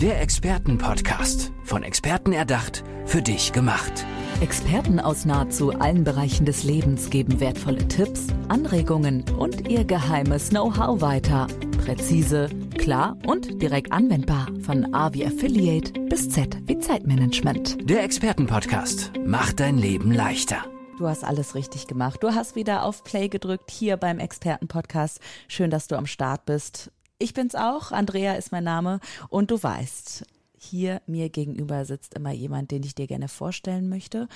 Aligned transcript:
Der 0.00 0.20
Expertenpodcast. 0.20 1.50
Von 1.64 1.82
Experten 1.82 2.32
erdacht, 2.32 2.84
für 3.04 3.20
dich 3.20 3.52
gemacht. 3.52 4.06
Experten 4.40 5.00
aus 5.00 5.24
nahezu 5.24 5.72
allen 5.72 6.04
Bereichen 6.04 6.46
des 6.46 6.62
Lebens 6.62 7.10
geben 7.10 7.40
wertvolle 7.40 7.88
Tipps, 7.88 8.28
Anregungen 8.46 9.24
und 9.36 9.68
ihr 9.68 9.84
geheimes 9.84 10.50
Know-how 10.50 11.00
weiter. 11.00 11.48
Präzise, 11.84 12.48
klar 12.78 13.16
und 13.26 13.60
direkt 13.60 13.90
anwendbar. 13.90 14.46
Von 14.60 14.94
A 14.94 15.12
wie 15.14 15.26
Affiliate 15.26 15.92
bis 16.02 16.30
Z 16.30 16.56
wie 16.68 16.78
Zeitmanagement. 16.78 17.90
Der 17.90 18.04
Expertenpodcast 18.04 19.10
macht 19.26 19.58
dein 19.58 19.78
Leben 19.78 20.12
leichter. 20.12 20.64
Du 20.98 21.08
hast 21.08 21.24
alles 21.24 21.56
richtig 21.56 21.88
gemacht. 21.88 22.22
Du 22.22 22.34
hast 22.34 22.54
wieder 22.54 22.84
auf 22.84 23.02
Play 23.02 23.28
gedrückt 23.28 23.72
hier 23.72 23.96
beim 23.96 24.20
Expertenpodcast. 24.20 25.18
Schön, 25.48 25.70
dass 25.70 25.88
du 25.88 25.96
am 25.96 26.06
Start 26.06 26.44
bist. 26.44 26.92
Ich 27.18 27.34
bin's 27.34 27.54
auch. 27.54 27.90
Andrea 27.90 28.34
ist 28.34 28.52
mein 28.52 28.64
Name. 28.64 29.00
Und 29.28 29.50
du 29.50 29.60
weißt, 29.60 30.24
hier 30.56 31.02
mir 31.06 31.28
gegenüber 31.30 31.84
sitzt 31.84 32.14
immer 32.14 32.32
jemand, 32.32 32.70
den 32.70 32.82
ich 32.82 32.94
dir 32.94 33.06
gerne 33.06 33.28
vorstellen 33.28 33.88
möchte, 33.88 34.28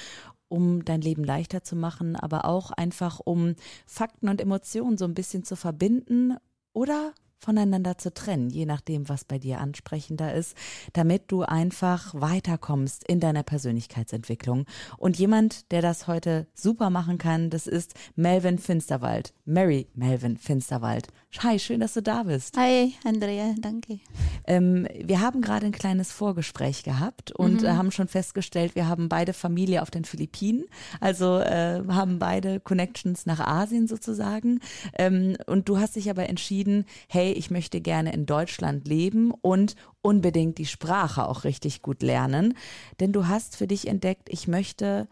um 0.49 0.85
dein 0.85 1.01
Leben 1.01 1.25
leichter 1.25 1.63
zu 1.63 1.77
machen, 1.77 2.17
aber 2.17 2.45
auch 2.45 2.73
einfach 2.73 3.21
um 3.21 3.55
Fakten 3.87 4.29
und 4.29 4.41
Emotionen 4.41 4.99
so 4.99 5.05
ein 5.05 5.15
bisschen 5.15 5.45
zu 5.45 5.57
verbinden 5.57 6.37
oder 6.73 7.13
voneinander 7.43 7.99
zu 7.99 8.15
trennen, 8.15 8.51
je 8.51 8.67
nachdem, 8.67 9.09
was 9.09 9.25
bei 9.25 9.39
dir 9.39 9.61
ansprechender 9.61 10.33
ist, 10.33 10.57
damit 10.93 11.25
du 11.27 11.43
einfach 11.43 12.15
weiterkommst 12.15 13.05
in 13.09 13.19
deiner 13.21 13.43
Persönlichkeitsentwicklung. 13.43 14.67
Und 14.97 15.19
jemand, 15.19 15.71
der 15.73 15.83
das 15.83 16.07
heute 16.07 16.47
super 16.55 16.91
machen 16.91 17.19
kann, 17.19 17.51
das 17.51 17.67
ist 17.67 17.95
Melvin 18.15 18.59
Finsterwald. 18.59 19.35
Mary 19.45 19.89
Melvin 19.95 20.37
Finsterwald. 20.37 21.09
Hi, 21.39 21.59
schön, 21.59 21.81
dass 21.81 21.95
du 21.95 22.03
da 22.03 22.25
bist. 22.25 22.57
Hi, 22.59 22.93
Andrea, 23.05 23.55
danke. 23.59 24.01
Ähm, 24.47 24.87
wir 24.95 25.21
haben 25.21 25.41
gerade 25.41 25.67
ein 25.67 25.73
kleines 25.73 26.13
Vorgespräch 26.13 26.85
gehabt 26.85 27.33
und 27.33 27.63
mhm. 27.63 27.67
äh, 27.67 27.71
haben 27.71 27.91
schon 27.91 28.07
festgestellt, 28.07 28.75
wir 28.75 28.87
haben 28.87 29.09
beide 29.09 29.33
Familie 29.33 29.83
auf 29.83 29.91
den 29.91 30.05
Philippinen, 30.05 30.65
also 31.01 31.39
äh, 31.39 31.83
haben 31.89 32.19
beide 32.19 32.61
Connections 32.61 33.27
nach 33.27 33.41
Asien 33.41 33.89
sozusagen. 33.89 34.61
Ähm, 34.97 35.37
und 35.47 35.69
du 35.69 35.79
hast 35.79 35.97
dich 35.97 36.11
aber 36.11 36.29
entschieden, 36.29 36.85
hey, 37.09 37.32
ich 37.33 37.51
möchte 37.51 37.81
gerne 37.81 38.13
in 38.13 38.27
Deutschland 38.27 38.87
leben 38.87 39.33
und 39.33 39.77
unbedingt 40.01 40.59
die 40.59 40.67
Sprache 40.67 41.29
auch 41.29 41.45
richtig 41.45 41.83
gut 41.83 42.03
lernen. 42.03 42.55
Denn 43.01 43.13
du 43.13 43.29
hast 43.29 43.57
für 43.57 43.67
dich 43.67 43.89
entdeckt, 43.89 44.29
ich 44.31 44.49
möchte 44.49 45.09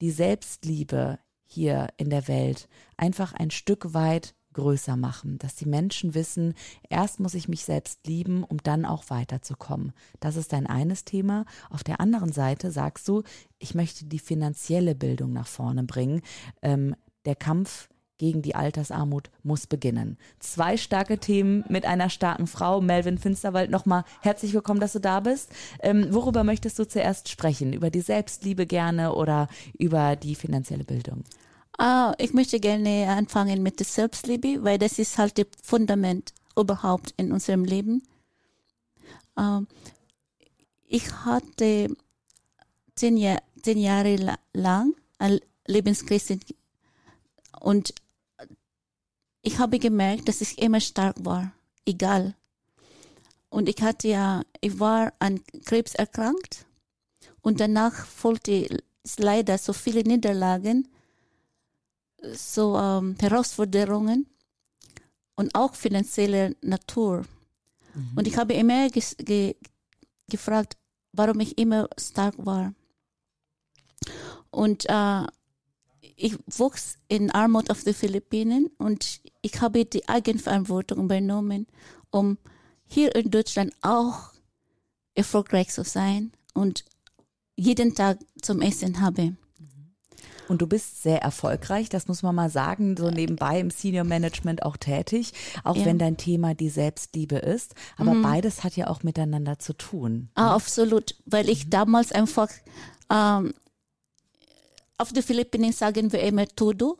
die 0.00 0.10
Selbstliebe 0.10 1.18
hier 1.46 1.88
in 1.96 2.10
der 2.10 2.28
Welt 2.28 2.68
einfach 2.96 3.32
ein 3.32 3.50
Stück 3.50 3.94
weit 3.94 4.34
größer 4.54 4.96
machen, 4.96 5.38
dass 5.38 5.56
die 5.56 5.66
Menschen 5.66 6.14
wissen, 6.14 6.54
erst 6.88 7.20
muss 7.20 7.34
ich 7.34 7.48
mich 7.48 7.64
selbst 7.64 8.06
lieben, 8.06 8.44
um 8.44 8.58
dann 8.62 8.84
auch 8.84 9.10
weiterzukommen. 9.10 9.92
Das 10.20 10.36
ist 10.36 10.52
dein 10.52 10.66
eines 10.66 11.04
Thema. 11.04 11.44
Auf 11.70 11.84
der 11.84 12.00
anderen 12.00 12.32
Seite 12.32 12.70
sagst 12.70 13.06
du, 13.08 13.22
ich 13.58 13.74
möchte 13.74 14.06
die 14.06 14.18
finanzielle 14.18 14.94
Bildung 14.94 15.32
nach 15.32 15.48
vorne 15.48 15.82
bringen. 15.84 16.22
Ähm, 16.62 16.94
der 17.26 17.34
Kampf 17.34 17.88
gegen 18.18 18.42
die 18.42 18.54
Altersarmut 18.54 19.30
muss 19.42 19.66
beginnen. 19.66 20.18
Zwei 20.38 20.76
starke 20.76 21.18
Themen 21.18 21.64
mit 21.68 21.84
einer 21.84 22.10
starken 22.10 22.46
Frau, 22.46 22.80
Melvin 22.80 23.18
Finsterwald. 23.18 23.70
Nochmal 23.70 24.04
herzlich 24.20 24.52
willkommen, 24.52 24.80
dass 24.80 24.92
du 24.92 25.00
da 25.00 25.20
bist. 25.20 25.50
Ähm, 25.80 26.08
worüber 26.10 26.44
möchtest 26.44 26.78
du 26.78 26.86
zuerst 26.86 27.28
sprechen? 27.28 27.72
Über 27.72 27.90
die 27.90 28.00
Selbstliebe 28.00 28.66
gerne 28.66 29.14
oder 29.14 29.48
über 29.78 30.16
die 30.16 30.34
finanzielle 30.34 30.84
Bildung? 30.84 31.24
Ah, 31.76 32.14
ich 32.18 32.32
möchte 32.32 32.60
gerne 32.60 33.08
anfangen 33.08 33.62
mit 33.62 33.80
der 33.80 33.86
Selbstliebe, 33.86 34.62
weil 34.62 34.78
das 34.78 34.98
ist 34.98 35.18
halt 35.18 35.38
das 35.38 35.46
Fundament 35.62 36.32
überhaupt 36.56 37.14
in 37.16 37.32
unserem 37.32 37.64
Leben. 37.64 38.02
Ähm, 39.36 39.66
ich 40.86 41.12
hatte 41.12 41.88
zehn, 42.94 43.16
Jahr, 43.16 43.42
zehn 43.62 43.78
Jahre 43.78 44.38
lang 44.52 44.94
Lebenskrise 45.66 46.38
und 47.60 47.94
ich 49.44 49.58
habe 49.58 49.78
gemerkt, 49.78 50.28
dass 50.28 50.40
ich 50.40 50.58
immer 50.58 50.80
stark 50.80 51.16
war, 51.24 51.52
egal. 51.86 52.34
Und 53.50 53.68
ich 53.68 53.80
hatte 53.82 54.08
ja, 54.08 54.42
ich 54.60 54.80
war 54.80 55.12
an 55.20 55.40
Krebs 55.64 55.94
erkrankt 55.94 56.66
und 57.42 57.60
danach 57.60 58.06
folgte 58.06 58.82
leider 59.18 59.58
so 59.58 59.72
viele 59.72 60.02
Niederlagen, 60.02 60.88
so 62.32 62.76
ähm, 62.76 63.16
Herausforderungen 63.20 64.26
und 65.36 65.54
auch 65.54 65.74
finanzielle 65.74 66.56
Natur. 66.62 67.24
Mhm. 67.94 68.12
Und 68.16 68.26
ich 68.26 68.36
habe 68.36 68.54
immer 68.54 68.88
ge 68.88 69.54
gefragt, 70.30 70.78
warum 71.12 71.38
ich 71.40 71.58
immer 71.58 71.88
stark 71.98 72.34
war. 72.38 72.72
Und 74.50 74.86
äh, 74.88 75.26
ich 76.16 76.36
wuchs 76.46 76.98
in 77.08 77.30
Armut 77.30 77.70
auf 77.70 77.84
den 77.84 77.94
Philippinen 77.94 78.70
und 78.78 79.20
ich 79.42 79.60
habe 79.60 79.84
die 79.84 80.08
Eigenverantwortung 80.08 81.04
übernommen, 81.04 81.66
um 82.10 82.38
hier 82.86 83.14
in 83.14 83.30
Deutschland 83.30 83.72
auch 83.82 84.32
erfolgreich 85.14 85.70
zu 85.70 85.84
sein 85.84 86.32
und 86.54 86.84
jeden 87.56 87.94
Tag 87.94 88.18
zum 88.40 88.60
Essen 88.62 89.00
habe. 89.00 89.36
Und 90.48 90.60
du 90.60 90.66
bist 90.66 91.02
sehr 91.02 91.22
erfolgreich, 91.22 91.88
das 91.88 92.06
muss 92.06 92.22
man 92.22 92.34
mal 92.34 92.50
sagen, 92.50 92.96
so 92.96 93.10
nebenbei 93.10 93.60
im 93.60 93.70
Senior 93.70 94.04
Management 94.04 94.62
auch 94.62 94.76
tätig, 94.76 95.32
auch 95.62 95.76
ja. 95.76 95.86
wenn 95.86 95.98
dein 95.98 96.18
Thema 96.18 96.54
die 96.54 96.68
Selbstliebe 96.68 97.36
ist. 97.36 97.74
Aber 97.96 98.12
mhm. 98.12 98.22
beides 98.22 98.62
hat 98.62 98.76
ja 98.76 98.88
auch 98.88 99.02
miteinander 99.02 99.58
zu 99.58 99.72
tun. 99.72 100.28
Ah, 100.34 100.42
ne? 100.42 100.50
absolut, 100.50 101.16
weil 101.24 101.48
ich 101.48 101.70
damals 101.70 102.12
einfach 102.12 102.48
ähm, 103.10 103.54
auf 104.98 105.12
den 105.12 105.22
Philippinen 105.22 105.72
sagen 105.72 106.12
wir 106.12 106.20
immer 106.20 106.46
todo. 106.46 106.98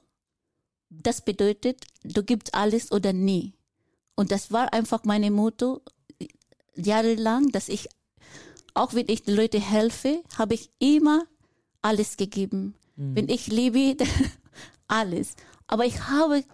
Das 0.91 1.25
bedeutet, 1.25 1.84
du 2.03 2.22
gibst 2.22 2.55
alles 2.55 2.93
oder 2.93 3.12
nie. 3.12 3.55
Und 4.15 4.31
das 4.31 4.53
war 4.53 4.72
einfach 4.72 5.05
meine 5.05 5.31
Motto 5.31 5.82
jahrelang, 6.77 7.50
dass 7.50 7.69
ich, 7.69 7.88
auch 8.75 8.94
wenn 8.94 9.09
ich 9.09 9.22
den 9.22 9.34
Leuten 9.37 9.60
helfe, 9.60 10.22
habe 10.37 10.55
ich 10.55 10.71
immer 10.78 11.27
alles 11.82 12.16
gegeben. 12.16 12.75
Mhm. 12.97 13.16
Wenn 13.16 13.28
ich 13.28 13.47
liebe, 13.49 13.97
alles. 14.88 15.34
Aber 15.66 15.87
ich 15.87 16.00
habe 16.09 16.44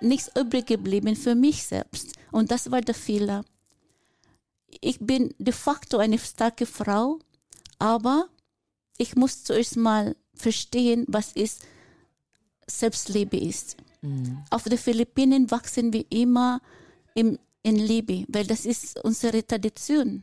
nichts 0.00 0.30
übrig 0.36 0.66
geblieben 0.66 1.16
für 1.16 1.34
mich 1.34 1.64
selbst. 1.64 2.12
Und 2.32 2.50
das 2.50 2.70
war 2.70 2.80
der 2.80 2.94
Fehler. 2.94 3.44
Ich 4.80 4.98
bin 5.00 5.34
de 5.38 5.52
facto 5.52 5.98
eine 5.98 6.18
starke 6.18 6.66
Frau, 6.66 7.18
aber 7.78 8.28
ich 8.98 9.16
muss 9.16 9.44
zuerst 9.44 9.76
mal 9.76 10.16
verstehen, 10.36 11.04
was 11.08 11.32
ist 11.32 11.66
Selbstliebe 12.66 13.36
ist. 13.36 13.76
Mhm. 14.02 14.44
Auf 14.50 14.64
den 14.64 14.78
Philippinen 14.78 15.50
wachsen 15.50 15.92
wir 15.92 16.04
immer 16.10 16.60
im, 17.14 17.38
in 17.62 17.76
Liebe, 17.76 18.24
weil 18.28 18.46
das 18.46 18.66
ist 18.66 19.02
unsere 19.04 19.46
Tradition. 19.46 20.22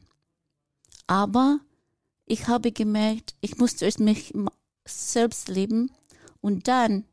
Aber 1.08 1.60
ich 2.26 2.48
habe 2.48 2.72
gemerkt, 2.72 3.36
ich 3.42 3.58
muss 3.58 3.76
zuerst 3.76 4.00
mich 4.00 4.34
selbst 4.86 5.50
lieben 5.50 5.92
und 6.42 6.68
dann, 6.68 7.06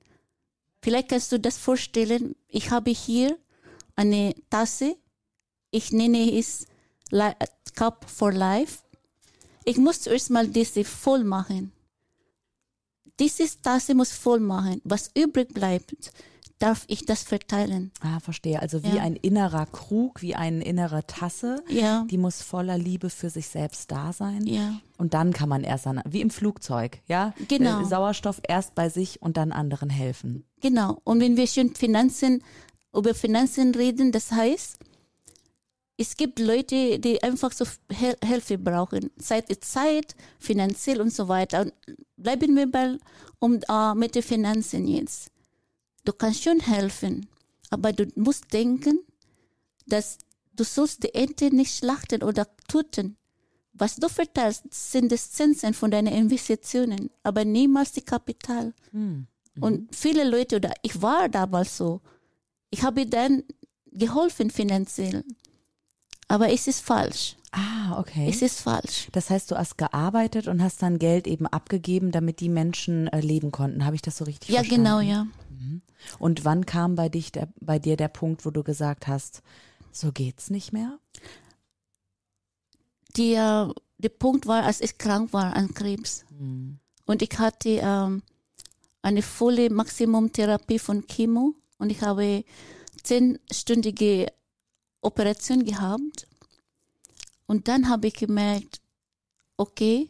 vielleicht 0.83 1.09
kannst 1.09 1.33
du 1.33 1.39
das 1.39 1.59
vorstellen, 1.59 2.37
ich 2.49 2.71
habe 2.71 2.91
hier 2.91 3.37
eine 3.97 4.34
Tasse, 4.50 4.97
ich 5.71 5.93
nenne 5.93 6.37
es 6.37 6.66
Cup 7.75 8.09
for 8.09 8.33
Life. 8.33 8.81
Ich 9.65 9.78
muss 9.78 10.00
zuerst 10.03 10.31
mal 10.31 10.49
diese 10.49 10.84
voll 10.84 11.25
machen. 11.25 11.72
Diese 13.20 13.44
Tasse 13.60 13.94
muss 13.94 14.12
voll 14.12 14.41
machen. 14.41 14.81
Was 14.84 15.10
übrig 15.14 15.53
bleibt, 15.53 16.12
darf 16.58 16.84
ich 16.88 17.06
das 17.06 17.22
verteilen. 17.22 17.91
Ah, 18.00 18.20
verstehe. 18.20 18.60
Also 18.60 18.82
wie 18.82 18.97
ja. 18.97 19.03
ein 19.03 19.16
innerer 19.16 19.66
Krug, 19.66 20.22
wie 20.22 20.34
eine 20.34 20.64
innere 20.64 21.06
Tasse. 21.06 21.62
Ja. 21.69 22.06
Die 22.10 22.19
muss 22.19 22.42
voller 22.42 22.78
Liebe 22.78 23.10
für 23.10 23.30
sich 23.30 23.48
selbst 23.48 23.91
da 23.91 24.12
sein. 24.12 24.47
Ja. 24.47 24.80
Und 24.98 25.15
dann 25.15 25.33
kann 25.33 25.48
man 25.48 25.65
erst 25.65 25.86
an, 25.86 26.03
wie 26.09 26.21
im 26.21 26.30
Flugzeug, 26.30 26.98
ja? 27.06 27.34
Genau. 27.48 27.83
Äh, 27.83 27.84
Sauerstoff 27.86 28.41
erst 28.47 28.74
bei 28.74 28.89
sich 28.89 29.21
und 29.22 29.36
dann 29.36 29.53
anderen 29.53 29.91
helfen. 29.91 30.45
Genau. 30.60 30.98
Und 31.04 31.21
wenn 31.21 31.36
wir 31.36 31.47
schon 31.47 31.74
Finanzen, 31.74 32.42
über 32.95 33.15
Finanzen 33.15 33.74
reden, 33.74 34.12
das 34.12 34.33
heißt, 34.33 34.78
es 36.00 36.16
gibt 36.16 36.38
Leute, 36.38 36.98
die 36.98 37.22
einfach 37.22 37.52
so 37.52 37.66
Hilfe 38.24 38.56
brauchen. 38.56 39.10
Zeit 39.18 39.50
ist 39.50 39.64
Zeit, 39.64 40.16
finanziell 40.38 40.98
und 41.02 41.12
so 41.12 41.28
weiter. 41.28 41.60
Und 41.60 41.74
bleiben 42.16 42.56
wir 42.56 42.66
mal 42.66 42.98
um, 43.38 43.60
uh, 43.68 43.94
mit 43.94 44.14
den 44.14 44.22
Finanzen 44.22 44.88
jetzt. 44.88 45.30
Du 46.06 46.14
kannst 46.14 46.42
schon 46.42 46.58
helfen, 46.60 47.28
aber 47.68 47.92
du 47.92 48.06
musst 48.14 48.50
denken, 48.50 49.00
dass 49.86 50.16
du 50.56 50.64
sollst 50.64 51.02
die 51.02 51.14
Ente 51.14 51.54
nicht 51.54 51.76
schlachten 51.76 52.22
oder 52.22 52.47
töten. 52.66 53.18
Was 53.74 53.97
du 53.97 54.08
verteilst, 54.08 54.64
sind 54.70 55.12
die 55.12 55.18
Zinsen 55.18 55.74
von 55.74 55.91
deinen 55.91 56.14
Investitionen, 56.14 57.10
aber 57.22 57.44
niemals 57.44 57.92
die 57.92 58.00
Kapital. 58.00 58.72
Mhm. 58.92 59.26
Und 59.60 59.94
viele 59.94 60.24
Leute, 60.24 60.56
oder 60.56 60.72
ich 60.80 61.02
war 61.02 61.28
damals 61.28 61.76
so, 61.76 62.00
ich 62.70 62.82
habe 62.82 63.04
dann 63.04 63.42
geholfen 63.92 64.48
finanziell 64.48 65.24
Aber 66.30 66.53
es 66.53 66.66
ist 66.68 66.80
falsch. 66.80 67.36
Ah, 67.50 67.98
okay. 67.98 68.28
Es 68.30 68.41
ist 68.41 68.60
falsch. 68.60 69.09
Das 69.10 69.30
heißt, 69.30 69.50
du 69.50 69.59
hast 69.59 69.77
gearbeitet 69.77 70.47
und 70.47 70.62
hast 70.62 70.80
dann 70.82 71.00
Geld 71.00 71.27
eben 71.27 71.48
abgegeben, 71.48 72.12
damit 72.12 72.38
die 72.38 72.48
Menschen 72.48 73.09
äh, 73.09 73.21
leben 73.21 73.50
konnten. 73.50 73.84
Habe 73.84 73.97
ich 73.97 74.03
das 74.03 74.16
so 74.16 74.24
richtig 74.24 74.50
Ja, 74.50 74.60
verstanden? 74.60 74.84
genau, 74.84 75.00
ja. 75.00 75.27
Und 76.21 76.44
wann 76.44 76.65
kam 76.66 76.94
bei 76.94 77.09
dich 77.09 77.32
der, 77.32 77.48
bei 77.60 77.78
dir 77.80 77.97
der 77.97 78.09
Punkt, 78.09 78.47
wo 78.47 78.50
du 78.50 78.62
gesagt 78.62 79.09
hast, 79.09 79.42
so 79.92 80.12
geht's 80.12 80.48
nicht 80.50 80.72
mehr? 80.72 80.98
Der, 83.16 83.74
der 83.98 84.09
Punkt 84.09 84.47
war, 84.47 84.62
als 84.65 84.80
ich 84.80 84.97
krank 84.98 85.33
war 85.33 85.54
an 85.56 85.74
Krebs. 85.74 86.24
Und 87.06 87.22
ich 87.22 87.38
hatte 87.38 87.80
ähm, 87.83 88.22
eine 89.03 89.22
volle 89.22 89.68
Maximumtherapie 89.68 90.78
von 90.78 91.06
Chemo 91.09 91.54
und 91.78 91.91
ich 91.91 92.00
habe 92.03 92.44
zehnstündige 93.03 94.28
Operation 95.02 95.64
gehabt. 95.64 96.26
Und 97.47 97.68
dann 97.68 97.88
habe 97.88 98.08
ich 98.08 98.14
gemerkt, 98.14 98.80
okay, 99.56 100.08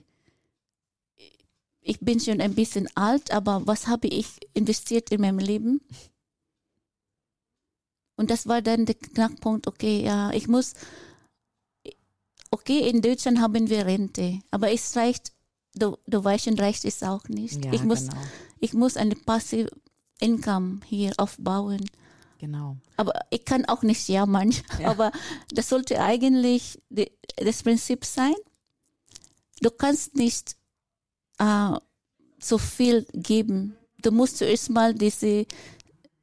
ich 1.80 1.98
bin 2.00 2.20
schon 2.20 2.40
ein 2.40 2.54
bisschen 2.54 2.88
alt, 2.94 3.30
aber 3.30 3.66
was 3.66 3.86
habe 3.86 4.08
ich 4.08 4.26
investiert 4.54 5.10
in 5.10 5.22
meinem 5.22 5.38
Leben? 5.38 5.80
Und 8.16 8.30
das 8.30 8.46
war 8.46 8.60
dann 8.60 8.84
der 8.84 8.96
Knackpunkt, 8.96 9.66
okay, 9.66 10.04
ja, 10.04 10.30
ich 10.32 10.46
muss, 10.46 10.74
okay, 12.50 12.88
in 12.88 13.00
Deutschland 13.00 13.40
haben 13.40 13.70
wir 13.70 13.86
Rente, 13.86 14.40
aber 14.50 14.70
es 14.70 14.94
reicht, 14.94 15.32
du, 15.74 15.96
du 16.06 16.22
weißt 16.22 16.44
schon, 16.44 16.58
reicht 16.58 16.84
es 16.84 17.02
auch 17.02 17.28
nicht. 17.28 17.64
Ja, 17.64 17.72
ich, 17.72 17.82
muss, 17.82 18.08
genau. 18.08 18.22
ich 18.58 18.74
muss 18.74 18.98
eine 18.98 19.16
passive 19.16 19.70
Income 20.20 20.80
hier 20.84 21.14
aufbauen. 21.16 21.80
Genau. 22.40 22.78
Aber 22.96 23.12
ich 23.28 23.44
kann 23.44 23.66
auch 23.66 23.82
nicht 23.82 24.08
jammern. 24.08 24.54
Aber 24.84 25.12
das 25.52 25.68
sollte 25.68 26.00
eigentlich 26.00 26.80
die, 26.88 27.12
das 27.36 27.62
Prinzip 27.62 28.04
sein. 28.06 28.34
Du 29.60 29.70
kannst 29.70 30.16
nicht 30.16 30.56
äh, 31.38 31.72
so 32.38 32.56
viel 32.56 33.06
geben. 33.12 33.76
Du 34.00 34.10
musst 34.10 34.38
zuerst 34.38 34.70
mal 34.70 34.94
diese 34.94 35.44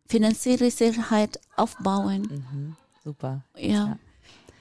finanzielle 0.07 0.71
Sicherheit 0.71 1.39
aufbauen. 1.55 2.75
Super. 3.03 3.43
Ja. 3.55 3.99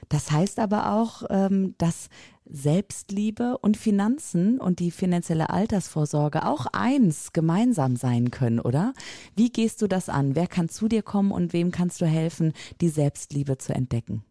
Das 0.09 0.31
heißt 0.31 0.59
aber 0.59 0.93
auch, 0.93 1.23
ähm, 1.29 1.75
dass 1.77 2.09
Selbstliebe 2.49 3.57
und 3.57 3.75
Finanzen 3.75 4.59
und 4.59 4.79
die 4.79 4.91
finanzielle 4.91 5.49
Altersvorsorge 5.49 6.45
auch 6.45 6.65
eins 6.67 7.33
gemeinsam 7.33 7.95
sein 7.95 8.31
können, 8.31 8.59
oder? 8.59 8.93
Wie 9.35 9.49
gehst 9.49 9.81
du 9.81 9.87
das 9.87 10.07
an? 10.07 10.35
Wer 10.35 10.47
kann 10.47 10.69
zu 10.69 10.87
dir 10.87 11.03
kommen 11.03 11.31
und 11.31 11.51
wem 11.51 11.71
kannst 11.71 11.99
du 11.99 12.05
helfen, 12.05 12.53
die 12.79 12.89
Selbstliebe 12.89 13.57
zu 13.57 13.73
entdecken? 13.73 14.23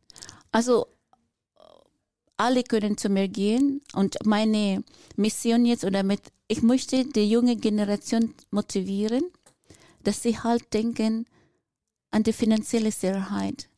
Also 0.50 0.87
alle 2.37 2.62
können 2.62 2.96
zu 2.96 3.08
mir 3.08 3.28
gehen 3.28 3.81
und 3.94 4.17
meine 4.25 4.82
Mission 5.17 5.64
jetzt 5.64 5.84
oder 5.84 6.02
mit, 6.02 6.20
ich 6.49 6.62
möchte 6.62 7.05
die 7.05 7.28
junge 7.31 7.56
Generation 7.56 8.34
motivieren, 8.50 9.25
dass 10.05 10.23
sie 10.23 10.38
halt 10.38 10.73
denken 10.75 11.26
an 12.11 12.23
die 12.23 12.32
finanzielle 12.32 12.93
Sicherheit. 12.93 13.69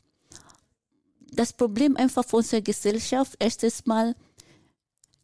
Das 1.33 1.53
Problem 1.53 1.97
einfach 1.97 2.25
für 2.25 2.37
unsere 2.37 2.63
Gesellschaft, 2.63 3.37
erstes 3.39 3.87
Mal, 3.87 4.15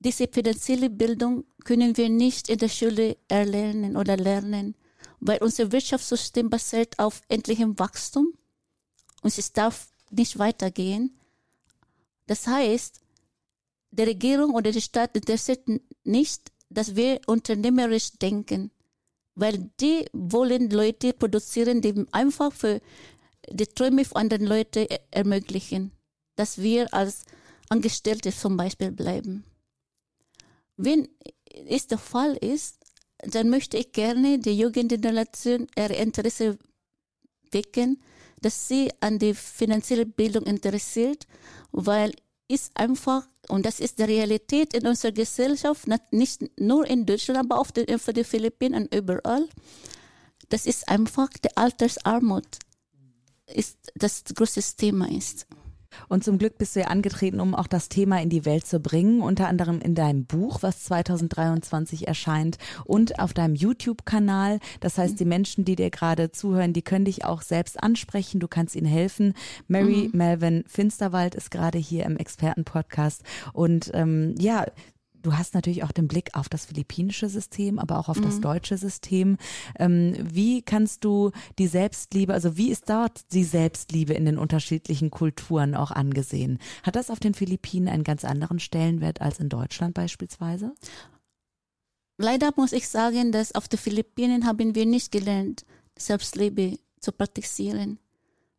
diese 0.01 0.29
finanzielle 0.29 0.91
Bildung 0.91 1.45
können 1.65 1.97
wir 1.97 2.09
nicht 2.11 2.51
in 2.51 2.59
der 2.59 2.69
Schule 2.69 3.17
erlernen 3.29 3.97
oder 3.97 4.17
lernen, 4.17 4.75
weil 5.21 5.39
unser 5.39 5.73
Wirtschaftssystem 5.73 6.51
basiert 6.51 6.99
auf 6.99 7.23
endlichem 7.29 7.79
Wachstum 7.79 8.35
und 9.23 9.39
es 9.39 9.53
darf 9.53 9.89
nicht 10.11 10.39
weitergehen. 10.39 11.19
Das 12.27 12.47
heißt, 12.47 13.01
die 13.93 14.03
Regierung 14.03 14.55
oder 14.55 14.73
die 14.73 14.83
Staat 14.83 15.17
interessiert 15.17 15.63
nicht, 16.05 16.53
dass 16.69 16.97
wir 16.97 17.21
unternehmerisch 17.27 18.13
denken, 18.13 18.71
weil 19.35 19.71
die 19.81 20.07
wollen 20.13 20.71
Leute 20.71 21.13
produzieren, 21.13 21.81
die 21.81 22.05
einfach 22.13 22.53
für 22.53 22.81
die 23.51 23.67
Träume 23.67 24.05
von 24.05 24.23
anderen 24.23 24.47
Leuten 24.47 24.87
er- 24.89 25.01
ermöglichen, 25.11 25.93
dass 26.37 26.59
wir 26.59 26.93
als 26.93 27.25
Angestellte 27.69 28.33
zum 28.33 28.57
Beispiel 28.57 28.91
bleiben. 28.93 29.45
Wenn 30.77 31.09
es 31.69 31.87
der 31.87 31.99
Fall 31.99 32.37
ist, 32.37 32.77
dann 33.19 33.49
möchte 33.49 33.77
ich 33.79 33.93
gerne 33.93 34.39
die 34.39 34.59
Jugendgeneration 34.59 35.67
ihr 35.77 35.91
Interesse 35.91 36.59
wecken, 37.53 38.03
dass 38.41 38.69
sie 38.69 38.91
an 39.01 39.19
die 39.19 39.35
finanzielle 39.35 40.05
Bildung 40.05 40.45
interessiert, 40.45 41.27
weil 41.73 42.13
ist 42.49 42.73
einfach, 42.75 43.27
und 43.49 43.65
das 43.65 43.81
ist 43.81 43.99
die 43.99 44.03
Realität 44.03 44.75
in 44.75 44.87
unserer 44.87 45.13
Gesellschaft, 45.13 45.87
nicht- 46.11 46.61
nur 46.61 46.87
in 46.87 47.07
Deutschland, 47.07 47.39
aber 47.41 47.59
auch 47.59 47.69
für 47.99 48.13
die 48.13 48.25
Philippinen 48.25 48.83
und 48.83 48.95
überall, 48.95 49.49
das 50.51 50.67
ist 50.67 50.87
einfach 50.89 51.31
die 51.31 51.57
Altersarmut, 51.57 52.59
ist 53.47 53.93
das 53.95 54.25
größte 54.25 54.63
Thema 54.77 55.11
ist. 55.11 55.47
Und 56.09 56.25
zum 56.25 56.39
Glück 56.39 56.59
bist 56.59 56.77
du 56.77 56.81
ja 56.81 56.87
angetreten, 56.87 57.41
um 57.41 57.55
auch 57.55 57.67
das 57.67 57.89
Thema 57.89 58.21
in 58.21 58.31
die 58.31 58.45
Welt 58.45 58.67
zu 58.67 58.81
bringen, 58.81 59.21
unter 59.21 59.49
anderem 59.49 59.81
in 59.81 59.95
deinem 59.95 60.25
Buch, 60.25 60.63
was 60.63 60.83
2023 60.85 62.09
erscheint 62.09 62.59
und 62.85 63.19
auf 63.19 63.33
deinem 63.33 63.55
YouTube-Kanal. 63.55 64.59
Das 64.81 64.99
heißt, 64.99 65.19
die 65.19 65.25
Menschen, 65.25 65.65
die 65.65 65.77
dir 65.77 65.91
gerade 65.91 66.31
zuhören, 66.33 66.73
die 66.73 66.83
können 66.83 67.05
dich 67.05 67.25
auch 67.25 67.43
selbst 67.43 67.83
ansprechen. 67.83 68.41
Du 68.41 68.49
kannst 68.49 68.77
ihnen 68.77 68.87
helfen. 68.87 69.35
Mary 69.69 70.11
Melvin 70.13 70.65
Finsterwald 70.67 71.35
ist 71.35 71.51
gerade 71.51 71.79
hier 71.79 72.05
im 72.05 72.17
Expertenpodcast 72.17 73.23
und 73.53 73.91
ähm, 73.95 74.35
ja, 74.39 74.67
Du 75.25 75.39
hast 75.39 75.55
natürlich 75.55 75.83
auch 75.85 75.91
den 75.91 76.07
Blick 76.07 76.35
auf 76.35 76.51
das 76.51 76.67
philippinische 76.67 77.31
System, 77.31 77.79
aber 77.79 77.99
auch 77.99 78.11
auf 78.11 78.21
das 78.21 78.41
deutsche 78.43 78.77
System. 78.77 79.39
Ähm, 79.79 80.15
wie 80.21 80.61
kannst 80.61 81.03
du 81.03 81.31
die 81.59 81.67
Selbstliebe, 81.67 82.35
also 82.35 82.59
wie 82.59 82.71
ist 82.71 82.91
dort 82.91 83.33
die 83.33 83.45
Selbstliebe 83.45 84.13
in 84.13 84.27
den 84.27 84.37
unterschiedlichen 84.37 85.11
Kulturen 85.11 85.75
auch 85.75 85.91
angesehen? 85.91 86.59
Hat 86.83 86.95
das 86.95 87.09
auf 87.09 87.21
den 87.21 87.33
Philippinen 87.33 87.89
einen 87.89 88.05
ganz 88.05 88.23
anderen 88.23 88.61
Stellenwert 88.61 89.23
als 89.23 89.41
in 89.41 89.49
Deutschland 89.49 89.95
beispielsweise? 89.95 90.75
Leider 92.19 92.53
muss 92.57 92.75
ich 92.75 92.87
sagen, 92.87 93.33
dass 93.33 93.55
auf 93.55 93.67
den 93.67 93.79
Philippinen 93.79 94.45
haben 94.45 94.75
wir 94.75 94.85
nicht 94.85 95.11
gelernt, 95.11 95.65
Selbstliebe 95.99 96.79
zu 97.01 97.13
praktizieren. 97.13 97.99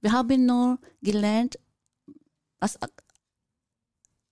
Wir 0.01 0.13
haben 0.13 0.47
nur 0.47 0.79
gelernt, 1.03 1.59
als, 2.59 2.79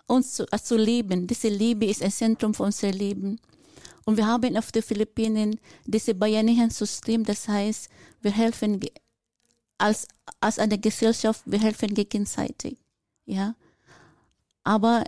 uns 0.07 0.33
zu, 0.33 0.51
als 0.51 0.65
zu 0.65 0.77
leben. 0.77 1.27
Diese 1.27 1.49
Liebe 1.49 1.85
ist 1.85 2.03
ein 2.03 2.11
Zentrum 2.11 2.53
für 2.53 2.63
unser 2.63 2.91
Leben. 2.91 3.39
Und 4.05 4.17
wir 4.17 4.27
haben 4.27 4.57
auf 4.57 4.71
den 4.71 4.83
Philippinen 4.83 5.59
dieses 5.85 6.17
Bayanihan-System, 6.17 7.23
das 7.23 7.47
heißt, 7.47 7.89
wir 8.21 8.31
helfen 8.31 8.79
als, 9.77 10.07
als 10.39 10.59
eine 10.59 10.77
Gesellschaft, 10.77 11.41
wir 11.45 11.59
helfen 11.59 11.93
gegenseitig. 11.93 12.77
Ja. 13.25 13.55
Aber 14.63 15.03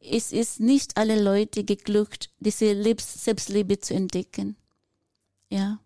es 0.00 0.32
ist 0.32 0.60
nicht 0.60 0.96
alle 0.96 1.20
Leute 1.20 1.64
geglückt, 1.64 2.30
diese 2.38 2.74
Selbstliebe 2.98 3.78
zu 3.78 3.94
entdecken. 3.94 4.56
Ja. 5.48 5.78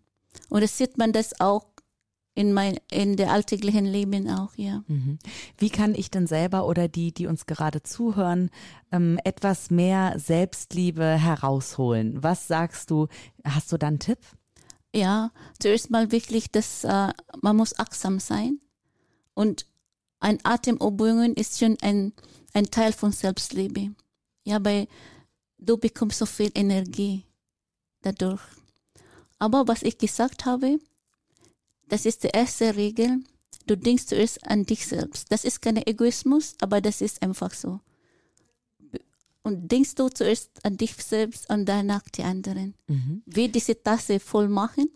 Und 0.49 0.61
das 0.61 0.77
sieht 0.77 0.97
man 0.97 1.11
das 1.11 1.39
auch 1.39 1.65
in 2.37 2.53
mein, 2.53 2.77
in 2.91 3.15
der 3.15 3.31
alltäglichen 3.31 3.85
Leben 3.85 4.29
auch, 4.29 4.53
ja. 4.57 4.83
Wie 5.57 5.71
kann 5.71 5.95
ich 5.95 6.11
denn 6.11 6.27
selber 6.27 6.67
oder 6.67 6.87
die, 6.87 7.11
die 7.11 7.25
uns 7.25 7.47
gerade 7.47 7.81
zuhören, 7.81 8.51
ähm, 8.91 9.19
etwas 9.23 9.71
mehr 9.71 10.13
Selbstliebe 10.19 11.03
herausholen? 11.03 12.21
Was 12.21 12.47
sagst 12.47 12.91
du? 12.91 13.07
Hast 13.43 13.71
du 13.71 13.77
da 13.77 13.87
einen 13.87 13.97
Tipp? 13.97 14.19
Ja, 14.93 15.31
zuerst 15.59 15.89
mal 15.89 16.11
wirklich, 16.11 16.51
dass 16.51 16.83
äh, 16.83 17.11
man 17.41 17.55
muss 17.55 17.79
achtsam 17.79 18.19
sein 18.19 18.59
und 19.33 19.65
ein 20.19 20.37
Atemübungen 20.43 21.33
ist 21.33 21.57
schon 21.57 21.75
ein, 21.81 22.13
ein 22.53 22.65
Teil 22.69 22.93
von 22.93 23.11
Selbstliebe. 23.13 23.95
Ja, 24.43 24.63
weil 24.63 24.87
du 25.57 25.77
bekommst 25.77 26.19
so 26.19 26.27
viel 26.27 26.51
Energie 26.53 27.25
dadurch. 28.03 28.41
Aber 29.39 29.67
was 29.67 29.81
ich 29.81 29.97
gesagt 29.97 30.45
habe, 30.45 30.77
das 31.89 32.05
ist 32.05 32.23
die 32.23 32.29
erste 32.29 32.75
Regel. 32.75 33.23
Du 33.65 33.75
denkst 33.75 34.05
zuerst 34.07 34.45
an 34.47 34.65
dich 34.65 34.85
selbst. 34.87 35.31
Das 35.31 35.43
ist 35.43 35.61
kein 35.61 35.77
Egoismus, 35.77 36.55
aber 36.61 36.81
das 36.81 37.01
ist 37.01 37.21
einfach 37.21 37.53
so. 37.53 37.79
Und 39.43 39.71
denkst 39.71 39.95
du 39.95 40.09
zuerst 40.09 40.49
an 40.63 40.77
dich 40.77 40.93
selbst 40.95 41.49
und 41.49 41.65
danach 41.65 42.03
die 42.09 42.23
anderen. 42.23 42.75
Wie 43.25 43.49
diese 43.49 43.81
Tasse 43.81 44.19
voll 44.19 44.49
machen 44.49 44.89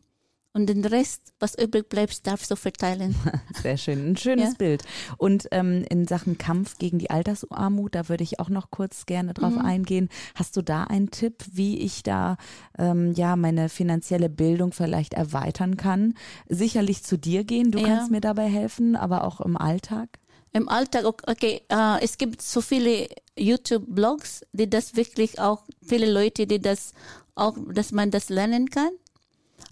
und 0.53 0.67
den 0.67 0.83
Rest, 0.83 1.33
was 1.39 1.55
übrig 1.57 1.87
bleibt, 1.87 2.27
darfst 2.27 2.51
du 2.51 2.55
verteilen. 2.55 3.15
Sehr 3.63 3.77
schön, 3.77 4.11
ein 4.11 4.17
schönes 4.17 4.49
Ja. 4.51 4.55
Bild. 4.57 4.83
Und 5.17 5.47
ähm, 5.51 5.85
in 5.89 6.05
Sachen 6.07 6.37
Kampf 6.37 6.77
gegen 6.77 6.99
die 6.99 7.09
Altersarmut, 7.09 7.95
da 7.95 8.09
würde 8.09 8.23
ich 8.23 8.39
auch 8.39 8.49
noch 8.49 8.69
kurz 8.69 9.05
gerne 9.05 9.33
drauf 9.33 9.53
Mhm. 9.55 9.61
eingehen. 9.65 10.09
Hast 10.35 10.57
du 10.57 10.61
da 10.61 10.83
einen 10.83 11.09
Tipp, 11.11 11.45
wie 11.53 11.79
ich 11.79 12.03
da 12.03 12.35
ähm, 12.77 13.13
ja 13.13 13.35
meine 13.35 13.69
finanzielle 13.69 14.29
Bildung 14.29 14.73
vielleicht 14.73 15.13
erweitern 15.13 15.77
kann? 15.77 16.15
Sicherlich 16.49 17.03
zu 17.03 17.17
dir 17.17 17.43
gehen, 17.45 17.71
du 17.71 17.79
Ja. 17.79 17.87
kannst 17.87 18.11
mir 18.11 18.21
dabei 18.21 18.49
helfen, 18.49 18.95
aber 18.95 19.23
auch 19.23 19.39
im 19.41 19.55
Alltag. 19.57 20.09
Im 20.53 20.67
Alltag, 20.67 21.05
okay, 21.05 21.61
äh, 21.69 22.03
es 22.03 22.17
gibt 22.17 22.41
so 22.41 22.59
viele 22.59 23.07
YouTube-Blogs, 23.37 24.41
die 24.53 24.69
das 24.69 24.95
wirklich 24.95 25.39
auch, 25.39 25.63
viele 25.81 26.11
Leute, 26.11 26.45
die 26.47 26.59
das 26.59 26.93
auch, 27.35 27.55
dass 27.73 27.91
man 27.93 28.11
das 28.11 28.27
lernen 28.29 28.69
kann. 28.69 28.89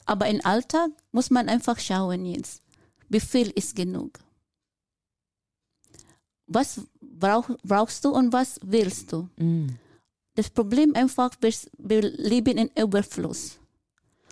Aber 0.09 0.25
im 0.25 0.43
Alltag 0.43 0.89
muss 1.11 1.29
man 1.29 1.49
einfach 1.49 1.77
schauen 1.77 2.25
jetzt, 2.25 2.63
wie 3.09 3.19
viel 3.19 3.51
ist 3.51 3.75
genug. 3.75 4.17
Was 6.47 6.81
brauch, 6.99 7.47
brauchst 7.61 8.03
du 8.03 8.09
und 8.09 8.33
was 8.33 8.59
willst 8.63 9.11
du? 9.11 9.29
Mm. 9.37 9.67
Das 10.33 10.49
Problem 10.49 10.95
einfach, 10.95 11.29
wir, 11.41 11.53
wir 11.77 12.01
leben 12.01 12.57
in 12.57 12.71
Überfluss. 12.75 13.59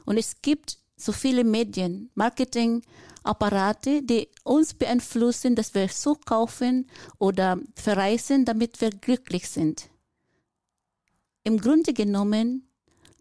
Und 0.04 0.18
es 0.18 0.42
gibt 0.42 0.80
so 0.96 1.12
viele 1.12 1.44
Medien, 1.44 2.10
Marketingapparate, 2.16 4.02
die 4.02 4.30
uns 4.44 4.74
beeinflussen, 4.74 5.54
dass 5.54 5.76
wir 5.76 5.90
so 5.90 6.16
kaufen 6.16 6.90
oder 7.20 7.60
verreisen, 7.76 8.46
damit 8.46 8.82
wir 8.82 8.90
glücklich 8.90 9.48
sind. 9.48 9.90
Im 11.44 11.60
Grunde 11.60 11.94
genommen, 11.94 12.67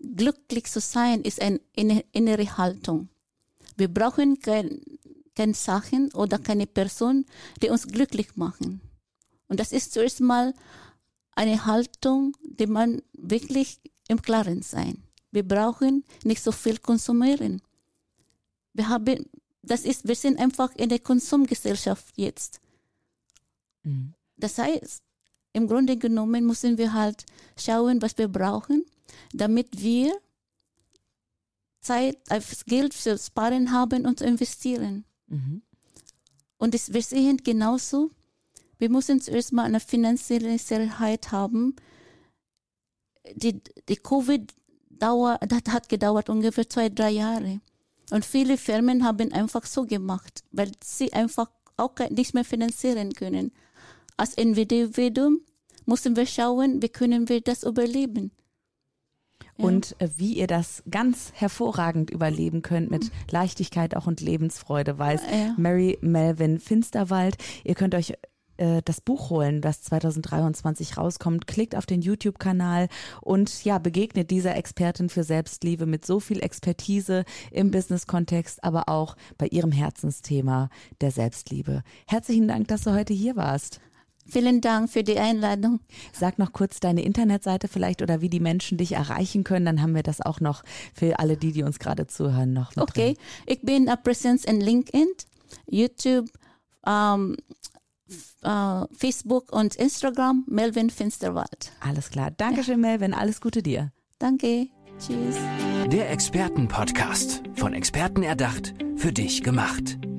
glücklich 0.01 0.65
zu 0.65 0.81
sein, 0.81 1.23
ist 1.23 1.41
eine 1.41 1.61
innere 2.13 2.57
Haltung. 2.57 3.09
Wir 3.77 3.89
brauchen 3.89 4.41
keine 4.41 4.81
kein 5.37 5.55
Sachen 5.55 6.13
oder 6.15 6.39
keine 6.39 6.67
Person, 6.67 7.27
die 7.63 7.69
uns 7.69 7.87
glücklich 7.87 8.35
machen. 8.37 8.81
Und 9.49 9.61
das 9.61 9.71
ist 9.71 9.93
zuerst 9.93 10.21
mal 10.21 10.55
eine 11.37 11.67
Haltung, 11.67 12.37
die 12.43 12.67
man 12.67 13.03
wirklich 13.13 13.79
im 14.09 14.21
Klaren 14.21 14.63
sein. 14.63 15.05
Wir 15.31 15.47
brauchen 15.47 16.05
nicht 16.25 16.43
so 16.43 16.51
viel 16.51 16.79
konsumieren. 16.79 17.61
Wir 18.73 18.89
haben, 18.89 19.27
das 19.63 19.85
ist, 19.85 20.09
wir 20.09 20.17
sind 20.17 20.41
einfach 20.41 20.75
in 20.75 20.89
der 20.89 20.99
Konsumgesellschaft 20.99 22.07
jetzt. 22.17 22.61
Mhm. 23.83 24.15
Das 24.39 24.59
heißt, 24.59 25.03
im 25.53 25.67
Grunde 25.69 25.97
genommen 25.97 26.47
müssen 26.47 26.79
wir 26.79 26.93
halt 26.93 27.25
schauen, 27.59 28.01
was 28.03 28.17
wir 28.19 28.29
brauchen, 28.29 28.85
damit 29.33 29.81
wir 29.83 30.13
Zeit, 31.81 32.19
Geld 32.67 32.95
für 32.95 33.17
Sparen 33.19 33.73
haben 33.73 34.07
und 34.07 34.19
zu 34.19 34.25
investieren. 34.25 35.05
Mhm. 35.29 35.63
Und 36.59 36.75
das, 36.75 36.93
wir 36.93 37.03
sehen 37.03 37.39
genauso, 37.39 38.11
wir 38.79 38.91
müssen 38.91 39.21
zuerst 39.21 39.53
mal 39.53 39.65
eine 39.65 39.81
finanzielle 39.81 40.59
Sicherheit 40.59 41.33
haben. 41.33 41.77
Die, 43.35 43.61
die 43.89 43.97
Covid 43.97 44.53
dauer, 44.89 45.39
das 45.47 45.73
hat 45.73 45.89
gedauert 45.89 46.29
ungefähr 46.29 46.69
zwei, 46.69 46.89
drei 46.89 47.11
Jahre. 47.11 47.61
Und 48.11 48.25
viele 48.25 48.57
Firmen 48.57 49.05
haben 49.05 49.33
einfach 49.33 49.67
so 49.67 49.85
gemacht, 49.85 50.45
weil 50.53 50.71
sie 50.83 51.13
einfach 51.13 51.51
auch 51.77 51.95
nicht 52.11 52.35
mehr 52.35 52.45
finanzieren 52.45 53.13
können. 53.13 53.53
Als 54.17 54.35
Individuum 54.35 55.41
müssen 55.85 56.17
wir 56.17 56.27
schauen, 56.27 56.83
wie 56.83 56.89
können 56.89 57.29
wir 57.29 57.41
das 57.41 57.65
überleben. 57.65 58.31
Und 59.57 59.97
äh, 60.01 60.09
wie 60.17 60.35
ihr 60.35 60.47
das 60.47 60.83
ganz 60.91 61.33
hervorragend 61.35 62.11
überleben 62.11 62.63
könnt 62.63 62.91
mit 62.91 63.11
Leichtigkeit 63.31 63.97
auch 63.97 64.07
und 64.07 64.21
Lebensfreude, 64.21 64.99
weiß 64.99 65.23
Ja. 65.31 65.55
Mary 65.57 65.99
Melvin 66.01 66.59
Finsterwald. 66.59 67.37
Ihr 67.65 67.75
könnt 67.75 67.95
euch 67.95 68.15
äh, 68.59 68.83
das 68.85 69.01
Buch 69.01 69.31
holen, 69.31 69.61
das 69.61 69.83
2023 69.83 70.97
rauskommt. 70.97 71.47
Klickt 71.47 71.77
auf 71.77 71.87
den 71.87 72.03
YouTube-Kanal 72.03 72.89
und 73.23 73.65
ja, 73.65 73.79
begegnet 73.79 74.31
dieser 74.31 74.57
Expertin 74.57 75.09
für 75.09 75.25
Selbstliebe 75.25 75.87
mit 75.87 76.05
so 76.05 76.21
viel 76.21 76.43
Expertise 76.43 77.25
im 77.51 77.71
Business-Kontext, 77.71 78.63
aber 78.65 78.89
auch 78.89 79.17
bei 79.39 79.47
ihrem 79.47 79.73
Herzensthema 79.73 80.69
der 81.01 81.11
Selbstliebe. 81.11 81.83
Herzlichen 82.07 82.49
Dank, 82.49 82.69
dass 82.69 82.83
du 82.83 82.93
heute 82.93 83.15
hier 83.15 83.37
warst. 83.37 83.81
Vielen 84.29 84.61
Dank 84.61 84.91
für 84.91 85.05
die 85.05 85.19
Einladung. 85.19 85.81
Sag 86.13 86.39
noch 86.39 86.53
kurz 86.53 86.81
deine 86.81 87.03
Internetseite 87.03 87.69
vielleicht 87.69 88.03
oder 88.03 88.21
wie 88.21 88.29
die 88.29 88.41
Menschen 88.41 88.77
dich 88.79 88.93
erreichen 88.93 89.45
können. 89.45 89.67
Dann 89.67 89.83
haben 89.83 89.95
wir 89.95 90.03
das 90.03 90.21
auch 90.21 90.41
noch 90.41 90.63
für 90.95 91.19
alle 91.19 91.37
die, 91.37 91.53
die 91.53 91.63
uns 91.63 91.79
gerade 91.79 92.07
zuhören, 92.07 92.53
noch 92.53 92.75
mit 92.77 92.83
Okay, 92.83 93.15
drin. 93.15 93.25
ich 93.47 93.61
bin 93.63 93.89
a 93.89 93.97
Präsenz 93.97 94.45
in 94.45 94.61
LinkedIn, 94.61 95.07
YouTube, 95.69 96.29
ähm, 96.87 97.37
f- 98.09 98.37
äh, 98.43 98.85
Facebook 98.97 99.53
und 99.53 99.77
Instagram, 99.77 100.45
Melvin 100.49 100.91
Finsterwald. 100.91 101.73
Alles 101.81 102.11
klar. 102.11 102.31
Dankeschön, 102.31 102.81
Melvin. 102.81 103.15
Alles 103.15 103.41
Gute 103.41 103.63
dir. 103.63 103.93
Danke. 104.19 104.69
Tschüss. 104.99 105.37
Der 105.93 106.11
Expertenpodcast. 106.11 107.43
Von 107.55 107.75
Experten 107.75 108.23
erdacht, 108.23 108.75
für 108.97 109.13
dich 109.13 109.43
gemacht. 109.43 109.99